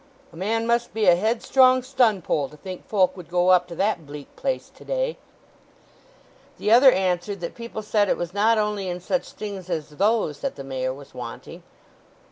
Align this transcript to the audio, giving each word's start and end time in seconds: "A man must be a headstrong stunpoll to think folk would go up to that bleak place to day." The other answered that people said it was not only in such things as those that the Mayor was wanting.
"A 0.33 0.35
man 0.35 0.65
must 0.65 0.95
be 0.95 1.05
a 1.05 1.15
headstrong 1.15 1.83
stunpoll 1.83 2.49
to 2.49 2.57
think 2.57 2.87
folk 2.87 3.15
would 3.15 3.29
go 3.29 3.49
up 3.49 3.67
to 3.67 3.75
that 3.75 4.07
bleak 4.07 4.35
place 4.35 4.71
to 4.71 4.83
day." 4.83 5.19
The 6.57 6.71
other 6.71 6.89
answered 6.91 7.39
that 7.41 7.53
people 7.53 7.83
said 7.83 8.09
it 8.09 8.17
was 8.17 8.33
not 8.33 8.57
only 8.57 8.89
in 8.89 8.99
such 8.99 9.33
things 9.33 9.69
as 9.69 9.89
those 9.89 10.39
that 10.39 10.55
the 10.55 10.63
Mayor 10.63 10.91
was 10.91 11.13
wanting. 11.13 11.61